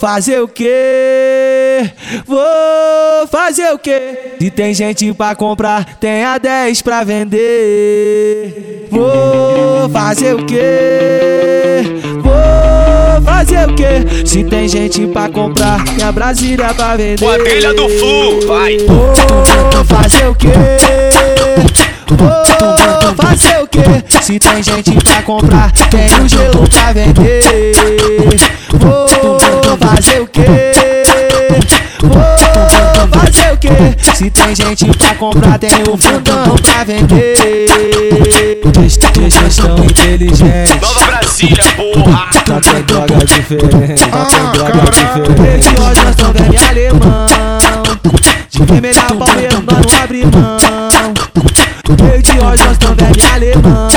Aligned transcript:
fazer 0.00 0.40
o 0.40 0.48
quê? 0.48 1.90
Vou 2.26 2.40
fazer 3.30 3.70
o 3.70 3.78
quê? 3.78 4.36
Se 4.40 4.50
tem 4.50 4.72
gente 4.72 5.12
pra 5.12 5.34
comprar, 5.34 5.84
tem 6.00 6.24
a 6.24 6.38
10 6.38 6.80
pra 6.80 7.04
vender. 7.04 8.88
Vou 8.90 9.90
fazer 9.90 10.34
o 10.34 10.46
quê? 10.46 11.82
Vou 12.22 13.22
fazer 13.22 13.68
o 13.68 13.74
quê? 13.74 14.24
Se 14.24 14.42
tem 14.42 14.66
gente 14.66 15.06
pra 15.08 15.28
comprar, 15.28 15.84
tem 15.84 16.02
a 16.02 16.10
Brasília 16.10 16.72
pra 16.72 16.96
vender. 16.96 17.22
Quadrilha 17.22 17.74
do 17.74 17.86
Flu, 17.90 18.46
vai! 18.46 18.78
Vou 18.78 19.84
fazer 19.84 20.28
o 20.28 20.34
quê? 20.34 20.48
Vou 22.08 23.14
fazer 23.16 23.62
o 23.62 23.66
quê? 23.66 23.82
Se 24.22 24.38
tem 24.38 24.62
gente 24.62 24.92
pra 25.04 25.22
comprar, 25.22 25.70
tem 25.90 26.24
o 26.24 26.26
gelo 26.26 26.66
pra 26.70 26.92
vender. 26.94 27.72
Vou 28.72 29.19
Se 34.20 34.28
tem 34.28 34.54
gente 34.54 34.84
pra 34.98 35.14
comprar, 35.14 35.58
tem 35.58 35.70
o 35.88 35.96
fundão 35.96 36.54
pra 36.56 36.84
vender. 36.84 37.36
Gestão 39.16 39.78
inteligente. 39.78 40.78
Nova 40.78 41.04
Brasília, 41.06 41.64
porra! 41.74 42.28
Não 42.46 42.60
tem 42.60 42.82
droga 42.82 43.16
diferente, 43.24 44.02
não 44.10 44.26
tem 44.26 44.52
droga 44.52 44.90
diferente. 44.90 45.58
Esse 45.58 45.68
hoje 45.80 46.04
nós 46.04 46.16
tão 46.16 46.32
velho 46.34 46.68
alemão. 46.68 47.26
De 48.50 48.62
vermelha 48.66 49.02
palmeira, 49.04 49.56
mano, 49.58 49.86
abre 50.02 50.24
mão. 50.26 50.58
De 52.22 52.38
hoje 52.38 52.62
nós 52.62 52.76
tão 52.76 52.94
velho 52.94 53.32
alemão. 53.32 53.88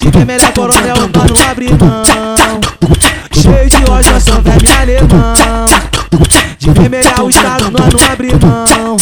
De 0.00 0.10
vermelha 0.10 0.52
coronel, 0.52 0.96
mano, 0.96 1.34
abre 1.50 1.68
mão. 1.74 2.02
Cheio 3.34 3.68
de 3.68 3.90
hoje 3.90 4.10
nós 4.10 4.24
tão 4.24 4.40
velho 4.40 4.80
alemão. 4.80 5.73
De 6.58 6.70
vermelha 6.70 7.22
o 7.22 7.28
estado, 7.28 7.64
mano, 7.64 7.98
abre 8.10 8.28
mão. 8.34 8.96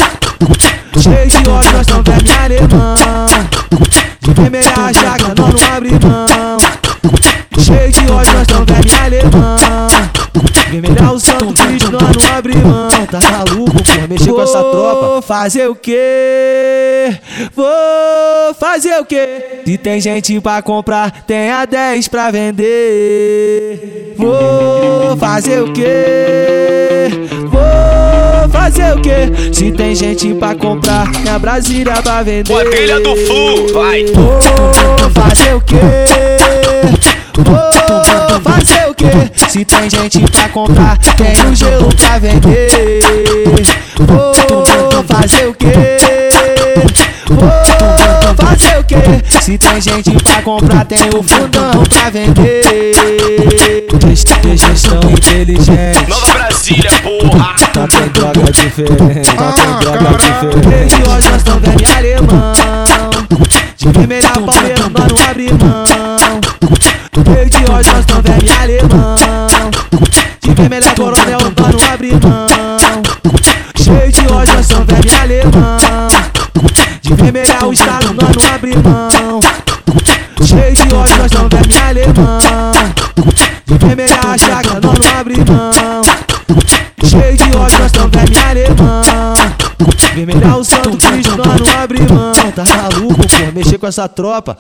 Cheio 1.01 1.29
de 1.29 1.49
hoje 1.49 1.73
nós 1.73 1.87
tão 1.87 2.03
velho 2.03 2.41
alemão. 2.43 3.27
De 4.21 4.33
vermelha 4.33 4.73
a 4.77 4.93
jaca, 4.93 5.35
nós 5.37 5.55
não 5.55 5.77
abre 5.77 5.91
mão. 5.91 6.59
Cheio 7.59 7.93
de 7.93 8.11
ódio, 8.11 8.33
nós 8.33 8.47
tão 8.47 8.65
velho 8.65 9.05
alemão. 9.05 9.57
Vermelhar 10.71 11.13
o 11.13 11.21
santo 11.21 11.53
Cristo, 11.53 11.93
nós 11.93 12.03
não 12.03 12.37
abre 12.37 12.57
mão. 12.57 12.89
Tá 13.11 13.21
maluco, 13.31 13.83
porra, 13.85 14.07
mexer 14.09 14.33
com 14.33 14.41
essa 14.41 14.65
tropa. 14.65 15.07
Vou 15.07 15.23
fazer 15.23 15.69
o 15.69 15.75
quê? 15.75 17.15
Vou 17.55 18.55
fazer 18.59 18.99
o 18.99 19.05
quê? 19.05 19.61
Se 19.67 19.77
tem 19.77 20.01
gente 20.01 20.41
pra 20.41 20.63
comprar, 20.63 21.11
tem 21.27 21.51
a 21.51 21.67
10 21.67 22.09
pra 22.09 22.31
vender. 22.31 24.15
Vou 24.17 25.17
fazer 25.19 25.63
o 25.63 25.73
quê? 25.73 26.42
Fazer 28.73 28.95
o 28.95 29.01
quê? 29.03 29.53
Se 29.53 29.71
tem 29.71 29.95
gente 29.95 30.33
pra 30.33 30.55
comprar, 30.55 31.07
tem 31.13 31.31
a 31.31 31.39
Brasília 31.39 31.93
pra 32.03 32.23
vender. 32.23 32.51
Quadrilha 32.51 33.01
do 33.01 33.15
Flu, 33.17 33.71
vai! 33.75 34.07
Vou 34.07 35.11
fazer 35.11 35.55
o 35.55 35.61
quê? 35.61 35.77
Vou 37.37 38.41
fazer 38.41 38.89
o 38.89 38.95
quê? 38.95 39.11
Se 39.51 39.63
tem 39.67 39.91
gente 39.91 40.21
pra 40.21 40.49
comprar, 40.49 40.97
tem 40.97 41.51
o 41.51 41.55
gelo 41.55 41.95
pra 41.95 42.19
vender. 42.19 43.01
Vou 43.99 45.05
fazer 45.05 45.49
o 45.49 45.53
quê? 45.55 45.99
Vou 47.29 48.35
fazer 48.35 48.79
o 48.79 48.85
quê? 48.85 48.97
Se 49.43 49.59
tem 49.59 49.81
gente 49.83 50.13
pra 50.25 50.41
comprar, 50.41 50.87
tem 50.87 51.11
o 51.11 51.23
fundão 51.23 51.85
pra 51.91 52.09
vender. 52.09 52.63
Gestão 54.55 55.01
inteligente. 55.11 56.42
Brasília, 56.73 56.91
porra! 57.03 57.55
Não 57.75 57.89
tem 57.89 58.09
droga 58.09 58.53
diferente, 58.53 59.35
não 59.37 59.53
tem 59.53 59.79
droga 59.81 60.17
diferente. 60.17 60.95
E 60.95 61.09
hoje 61.09 61.29
nós 61.31 61.43
tão 61.43 61.61
velho 61.61 61.97
alemão. 61.97 62.53
De 63.77 63.89
vermelha 63.89 64.29
palmeira, 64.31 64.89
mano, 64.89 65.17
abre 65.29 65.53
mão. 65.53 66.41
Meio 67.29 67.51
de 67.51 67.71
hoje 67.71 67.91
nós 67.93 68.07
tão 68.07 68.23
velho 68.23 68.61
alemão. 68.61 69.17
De 70.41 70.55
vermelha 70.55 70.95
coronel, 70.95 71.39
mano, 71.41 71.79
abre 71.93 72.13
mão. 72.13 72.47
Cheio 73.77 74.13
de 74.13 74.33
hoje 74.33 74.53
nós 74.53 74.67
tão 74.67 74.85
velho 74.85 75.21
alemão. 75.21 76.09
De 77.03 77.15
vermelha 77.15 77.67
o 77.67 77.73
estado, 77.73 78.15
mano, 78.15 78.55
abre 78.55 78.77
mão. 78.77 79.41
Cheio 80.43 80.75
de 80.75 80.95
hoje 80.95 81.15
nós 81.19 81.31
tão 81.31 81.49
velho 81.49 81.85
alemão. 81.89 82.39
De 83.67 83.79
vermelha 83.79 84.21
a 84.27 84.39
chaga, 84.39 84.81
nós 84.81 84.99
não 84.99 85.21
abre 85.21 85.37
mão. 85.37 85.72
Cheio 87.13 87.37
de 87.37 87.57
ódio, 87.57 87.79
nós 87.79 87.93
tão 87.93 88.09
velho 88.09 88.39
alemão. 88.49 89.03
Vermelhar 90.15 90.59
o 90.59 90.65
santo 90.65 90.97
Cristo, 90.97 91.37
nós 91.37 91.61
não 91.61 91.79
abre 91.79 92.01
mão. 92.01 92.33
Tá 92.55 92.65
maluco, 92.65 93.29
porra, 93.29 93.53
mexer 93.53 93.77
com 93.77 93.87
essa 93.87 94.09
tropa. 94.09 94.57